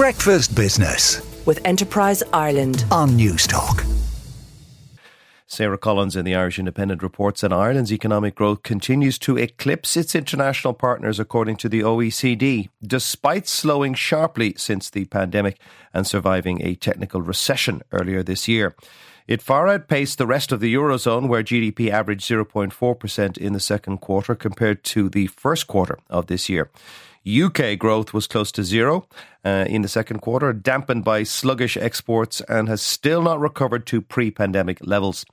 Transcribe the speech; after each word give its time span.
Breakfast 0.00 0.56
Business 0.56 1.20
with 1.44 1.60
Enterprise 1.66 2.22
Ireland 2.32 2.86
on 2.90 3.10
Newstalk. 3.10 3.84
Sarah 5.46 5.76
Collins 5.76 6.16
in 6.16 6.24
the 6.24 6.34
Irish 6.34 6.58
Independent 6.58 7.02
reports 7.02 7.42
that 7.42 7.52
Ireland's 7.52 7.92
economic 7.92 8.34
growth 8.34 8.62
continues 8.62 9.18
to 9.18 9.36
eclipse 9.36 9.98
its 9.98 10.14
international 10.14 10.72
partners, 10.72 11.20
according 11.20 11.56
to 11.56 11.68
the 11.68 11.80
OECD, 11.80 12.70
despite 12.82 13.46
slowing 13.46 13.92
sharply 13.92 14.54
since 14.56 14.88
the 14.88 15.04
pandemic 15.04 15.60
and 15.92 16.06
surviving 16.06 16.62
a 16.62 16.76
technical 16.76 17.20
recession 17.20 17.82
earlier 17.92 18.22
this 18.22 18.48
year. 18.48 18.74
It 19.26 19.42
far 19.42 19.68
outpaced 19.68 20.18
the 20.18 20.26
rest 20.26 20.52
of 20.52 20.60
the 20.60 20.74
Eurozone, 20.74 21.28
where 21.28 21.42
GDP 21.42 21.90
averaged 21.90 22.28
0.4% 22.28 23.38
in 23.38 23.52
the 23.52 23.60
second 23.60 23.98
quarter 23.98 24.34
compared 24.34 24.84
to 24.84 25.08
the 25.08 25.28
first 25.28 25.66
quarter 25.66 25.98
of 26.08 26.26
this 26.26 26.48
year. 26.48 26.70
UK 27.26 27.78
growth 27.78 28.14
was 28.14 28.26
close 28.26 28.50
to 28.52 28.64
zero 28.64 29.06
uh, 29.44 29.66
in 29.68 29.82
the 29.82 29.88
second 29.88 30.20
quarter, 30.20 30.52
dampened 30.52 31.04
by 31.04 31.22
sluggish 31.22 31.76
exports, 31.76 32.40
and 32.48 32.68
has 32.68 32.80
still 32.80 33.22
not 33.22 33.38
recovered 33.38 33.86
to 33.86 34.00
pre 34.00 34.30
pandemic 34.30 34.78
levels. 34.86 35.26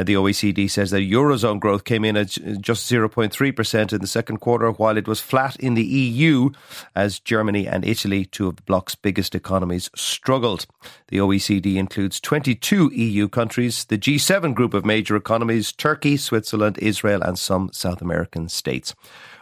Uh, 0.00 0.02
the 0.02 0.14
OECD 0.14 0.70
says 0.70 0.90
that 0.92 1.00
Eurozone 1.00 1.60
growth 1.60 1.84
came 1.84 2.06
in 2.06 2.16
at 2.16 2.28
just 2.58 2.90
0.3% 2.90 3.92
in 3.92 4.00
the 4.00 4.06
second 4.06 4.38
quarter, 4.38 4.70
while 4.70 4.96
it 4.96 5.06
was 5.06 5.20
flat 5.20 5.56
in 5.56 5.74
the 5.74 5.84
EU 5.84 6.48
as 6.94 7.20
Germany 7.20 7.68
and 7.68 7.84
Italy, 7.84 8.24
two 8.24 8.48
of 8.48 8.56
the 8.56 8.62
bloc's 8.62 8.94
biggest 8.94 9.34
economies, 9.34 9.90
struggled. 9.94 10.66
The 11.08 11.18
OECD 11.18 11.76
includes 11.76 12.18
22 12.18 12.90
EU 12.94 13.28
countries, 13.28 13.84
the 13.84 13.98
G7 13.98 14.54
group 14.54 14.72
of 14.72 14.86
major 14.86 15.16
economies, 15.16 15.70
Turkey, 15.70 16.16
Switzerland, 16.16 16.78
Israel, 16.78 17.20
and 17.20 17.38
some 17.38 17.68
South 17.70 18.00
American 18.00 18.48
states. 18.48 18.94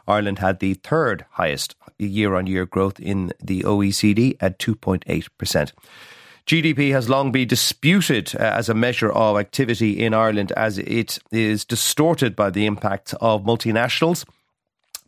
Ireland 0.08 0.40
had 0.40 0.58
the 0.58 0.74
third 0.74 1.24
highest 1.32 1.76
year 1.98 2.34
on 2.34 2.48
year 2.48 2.66
growth 2.66 2.98
in 2.98 3.32
the 3.40 3.60
OECD 3.60 4.36
at 4.40 4.58
2.8%. 4.58 5.72
GDP 6.48 6.92
has 6.92 7.10
long 7.10 7.30
been 7.30 7.46
disputed 7.46 8.34
uh, 8.34 8.38
as 8.38 8.70
a 8.70 8.74
measure 8.74 9.12
of 9.12 9.36
activity 9.36 10.02
in 10.02 10.14
Ireland 10.14 10.50
as 10.52 10.78
it 10.78 11.18
is 11.30 11.62
distorted 11.62 12.34
by 12.34 12.48
the 12.48 12.64
impact 12.64 13.12
of 13.20 13.44
multinationals 13.44 14.24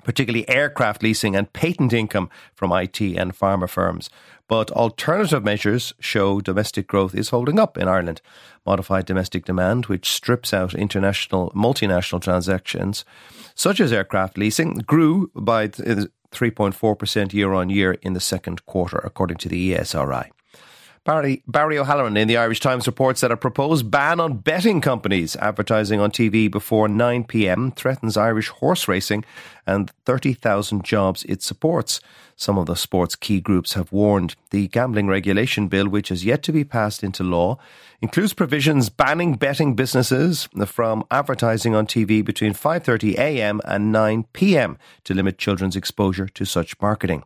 particularly 0.05 0.48
aircraft 0.48 1.03
leasing 1.03 1.37
and 1.37 1.53
patent 1.53 1.92
income 1.92 2.31
from 2.55 2.73
IT 2.73 3.01
and 3.01 3.37
pharma 3.37 3.69
firms. 3.69 4.11
But 4.48 4.70
alternative 4.73 5.45
measures 5.45 5.92
show 6.01 6.41
domestic 6.41 6.87
growth 6.87 7.14
is 7.14 7.29
holding 7.29 7.59
up 7.59 7.79
in 7.79 7.86
Ireland. 7.86 8.20
Modified 8.67 9.07
domestic 9.07 9.45
demand, 9.45 9.86
which 9.86 10.11
strips 10.11 10.53
out 10.53 10.75
international 10.75 11.53
multinational 11.55 12.20
transactions, 12.20 13.05
such 13.55 13.81
as 13.81 13.92
aircraft 13.92 14.36
leasing, 14.39 14.79
grew 14.79 15.31
by 15.34 15.69
3.4% 15.69 17.33
year 17.33 17.53
on 17.53 17.70
year 17.70 17.92
in 18.03 18.14
the 18.14 18.20
second 18.20 18.64
quarter, 18.67 18.98
according 18.98 19.36
to 19.39 19.48
the 19.48 19.73
ESRI. 19.75 20.31
Barry, 21.05 21.43
Barry 21.47 21.79
O'Halloran 21.79 22.19
in 22.19 22.29
the 22.29 22.37
Irish 22.37 22.61
Times 22.61 22.87
reports 22.87 23.23
that 23.23 23.33
a 23.33 23.37
proposed 23.37 23.91
ban 23.91 24.20
on 24.20 24.37
betting 24.37 24.83
companies 24.83 25.34
advertising 25.37 25.98
on 25.98 26.11
TV 26.11 26.51
before 26.51 26.89
9 26.89 27.25
pm 27.25 27.73
threatens 27.73 28.19
Irish 28.19 28.48
horse 28.48 28.87
racing 28.87 29.25
and 29.67 29.91
30,000 30.05 30.84
jobs 30.84 31.25
it 31.25 31.42
supports. 31.42 32.01
Some 32.37 32.59
of 32.59 32.67
the 32.67 32.77
sport's 32.77 33.17
key 33.17 33.41
groups 33.41 33.73
have 33.73 33.92
warned. 33.92 34.34
The 34.51 34.69
gambling 34.69 35.07
regulation 35.07 35.69
bill, 35.69 35.89
which 35.89 36.11
is 36.11 36.27
yet 36.27 36.42
to 36.42 36.53
be 36.53 36.65
passed 36.65 37.03
into 37.03 37.25
law, 37.25 37.59
includes 38.03 38.35
provisions 38.35 38.91
banning 38.91 39.37
betting 39.37 39.75
businesses 39.75 40.51
from 40.67 41.05
advertising 41.11 41.75
on 41.75 41.87
TV 41.87 42.23
between 42.23 42.53
5:30 42.53 43.14
a.m. 43.17 43.62
and 43.64 43.91
9 43.91 44.25
p.m. 44.35 44.77
to 45.05 45.14
limit 45.14 45.39
children's 45.39 45.77
exposure 45.77 46.29
to 46.29 46.45
such 46.45 46.79
marketing. 46.83 47.23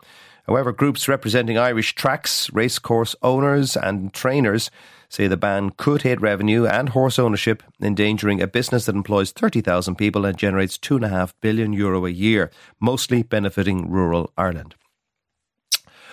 However, 0.46 0.72
groups 0.72 1.08
representing 1.08 1.56
Irish 1.56 1.94
tracks, 1.94 2.50
racecourse 2.52 3.16
owners, 3.22 3.76
and 3.76 4.12
trainers 4.12 4.70
say 5.08 5.26
the 5.26 5.36
ban 5.36 5.70
could 5.70 6.02
hit 6.02 6.20
revenue 6.20 6.66
and 6.66 6.90
horse 6.90 7.18
ownership, 7.18 7.62
endangering 7.80 8.42
a 8.42 8.46
business 8.46 8.86
that 8.86 8.94
employs 8.94 9.32
30,000 9.32 9.94
people 9.94 10.24
and 10.24 10.36
generates 10.36 10.76
2.5 10.76 11.32
billion 11.40 11.72
euro 11.72 12.04
a 12.04 12.10
year, 12.10 12.50
mostly 12.80 13.22
benefiting 13.22 13.88
rural 13.88 14.32
Ireland. 14.36 14.74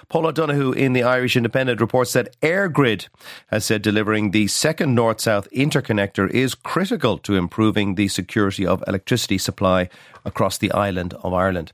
Paul 0.08 0.28
O'Donoghue 0.28 0.74
in 0.74 0.94
the 0.94 1.04
Irish 1.04 1.38
Independent 1.38 1.80
reports 1.80 2.14
that 2.14 2.38
EirGrid 2.42 3.08
has 3.48 3.64
said 3.64 3.82
delivering 3.82 4.32
the 4.32 4.48
second 4.48 4.94
north 4.94 5.22
south 5.22 5.48
interconnector 5.52 6.30
is 6.30 6.54
critical 6.54 7.18
to 7.20 7.38
improving 7.38 7.96
the 7.96 8.10
security 8.10 8.66
of 8.66 8.84
electricity 8.88 9.38
supply 9.38 9.90
across 10.26 10.58
the 10.58 10.72
island 10.74 11.14
of 11.24 11.34
Ireland. 11.34 11.72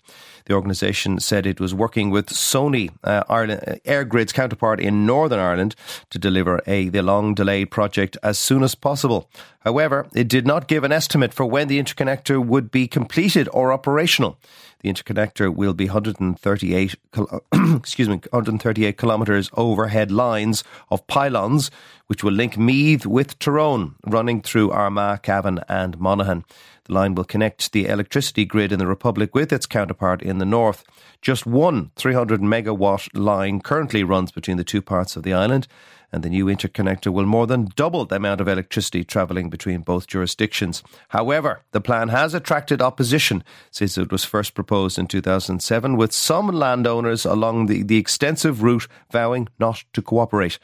The 0.47 0.53
organisation 0.53 1.19
said 1.19 1.46
it 1.46 1.59
was 1.59 1.74
working 1.74 2.09
with 2.09 2.30
SONI, 2.30 2.90
uh, 3.03 3.24
Ireland, 3.28 3.63
uh, 3.68 3.75
EirGrid's 3.85 4.31
counterpart 4.31 4.80
in 4.80 5.06
Northern 5.06 5.40
Ireland, 5.40 5.75
to 6.09 6.18
deliver 6.18 6.62
a 6.66 6.88
the 6.88 7.03
long 7.03 7.34
delayed 7.34 7.69
project 7.69 8.18
as 8.24 8.40
soon 8.40 8.63
as 8.63 8.74
possible. 8.74 9.30
However, 9.59 10.08
it 10.16 10.30
did 10.30 10.47
not 10.47 10.69
give 10.69 10.85
an 10.85 10.94
estimate 10.94 11.34
for 11.34 11.46
when 11.46 11.68
the 11.68 11.84
interconnector 11.84 12.44
would 12.44 12.72
be 12.72 12.88
completed 12.88 13.50
or 13.52 13.74
operational. 13.74 14.40
The 14.80 14.94
interconnector 14.94 15.53
will 15.53 15.74
be 15.74 15.88
138, 15.88 16.96
excuse 17.75 18.08
me, 18.08 18.22
138 18.29 18.97
kilometres 18.97 19.50
overhead 19.53 20.12
lines 20.12 20.64
of 20.90 21.06
pylons, 21.08 21.72
which 22.06 22.24
will 22.24 22.31
link 22.31 22.58
Meath 22.58 23.06
with 23.06 23.38
Tyrone, 23.40 23.96
running 24.06 24.41
through 24.41 24.72
Armagh, 24.72 25.24
Cavan, 25.24 25.59
and 25.68 26.00
Monaghan. 26.00 26.46
The 26.87 26.93
line 26.93 27.15
will 27.15 27.25
connect 27.25 27.73
the 27.73 27.85
electricity 27.87 28.45
grid 28.45 28.71
in 28.71 28.79
the 28.79 28.87
Republic 28.87 29.35
with 29.35 29.51
its 29.51 29.65
counterpart 29.65 30.21
in 30.21 30.37
the 30.37 30.45
north. 30.45 30.85
Just 31.21 31.45
one 31.45 31.91
300 31.95 32.41
megawatt 32.41 33.09
line 33.13 33.59
currently 33.59 34.03
runs 34.03 34.31
between 34.31 34.55
the 34.55 34.63
two 34.63 34.81
parts 34.81 35.17
of 35.17 35.23
the 35.23 35.33
island, 35.33 35.67
and 36.13 36.23
the 36.23 36.29
new 36.29 36.45
interconnector 36.45 37.11
will 37.11 37.25
more 37.25 37.45
than 37.45 37.69
double 37.75 38.05
the 38.05 38.15
amount 38.15 38.39
of 38.39 38.47
electricity 38.47 39.03
travelling 39.03 39.49
between 39.49 39.81
both 39.81 40.07
jurisdictions. 40.07 40.81
However, 41.09 41.63
the 41.71 41.81
plan 41.81 42.07
has 42.07 42.33
attracted 42.33 42.81
opposition 42.81 43.43
since 43.69 43.97
it 43.97 44.11
was 44.11 44.23
first 44.23 44.53
proposed 44.53 44.97
in 44.97 45.07
2007, 45.07 45.97
with 45.97 46.13
some 46.13 46.47
landowners 46.47 47.25
along 47.25 47.65
the, 47.65 47.83
the 47.83 47.97
extensive 47.97 48.63
route 48.63 48.87
vowing 49.11 49.49
not 49.59 49.83
to 49.91 50.01
cooperate. 50.01 50.57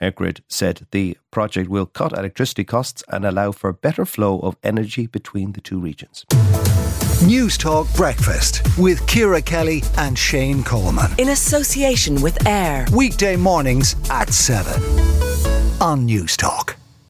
EirGrid 0.00 0.40
said 0.48 0.86
the 0.90 1.16
project 1.30 1.68
will 1.68 1.86
cut 1.86 2.12
electricity 2.12 2.64
costs 2.64 3.02
and 3.08 3.24
allow 3.24 3.52
for 3.52 3.72
better 3.72 4.04
flow 4.04 4.38
of 4.40 4.56
energy 4.62 5.06
between 5.06 5.52
the 5.52 5.60
two 5.60 5.80
regions. 5.80 6.24
Newstalk 7.22 7.94
Breakfast 7.96 8.62
with 8.78 9.04
Ciara 9.08 9.42
Kelly 9.42 9.82
and 9.96 10.16
Shane 10.16 10.62
Coleman. 10.62 11.10
In 11.18 11.30
association 11.30 12.22
with 12.22 12.46
AIR. 12.46 12.86
Weekday 12.92 13.34
mornings 13.36 13.96
at 14.08 14.32
7 14.32 14.80
on 15.80 16.06
Newstalk. 16.06 16.67